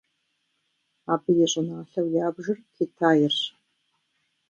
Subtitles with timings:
[1.13, 3.39] Абы и щӏыналъэу ябжыр Китайрщ.